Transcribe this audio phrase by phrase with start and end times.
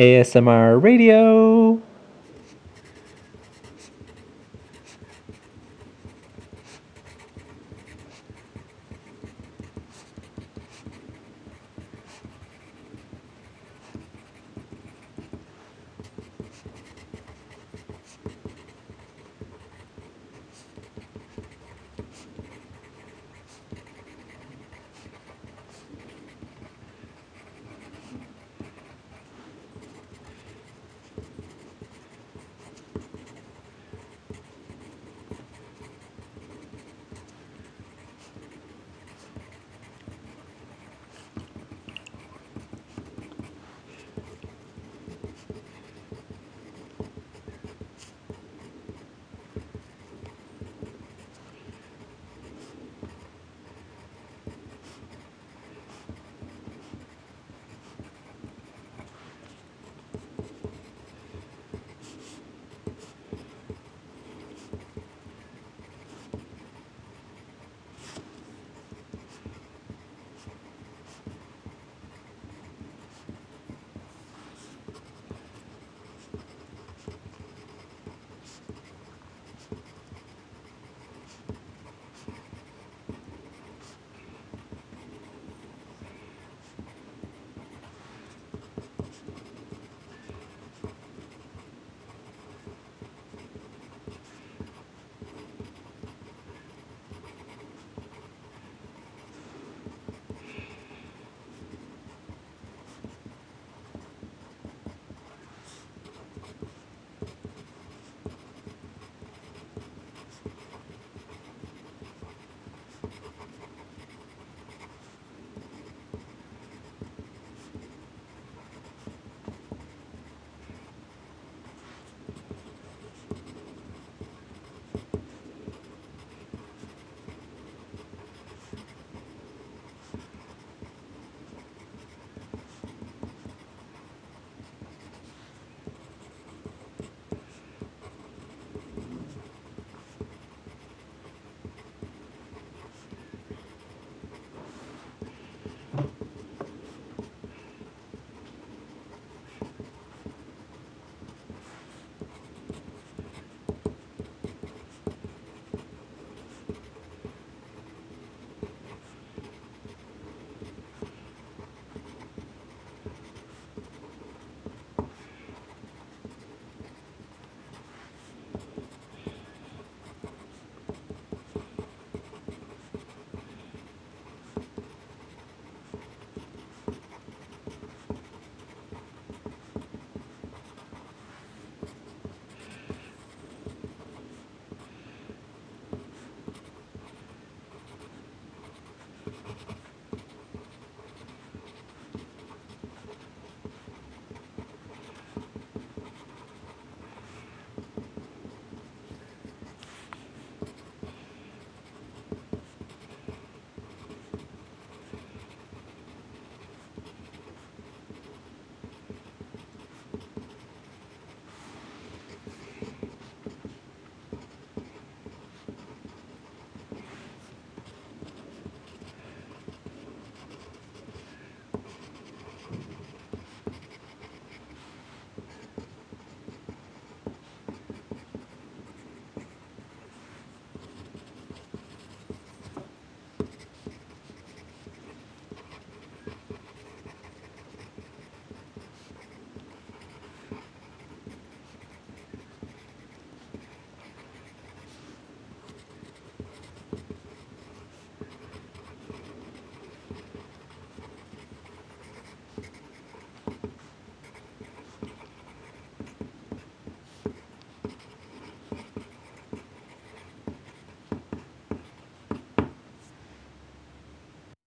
[0.00, 1.89] ASMR Radio.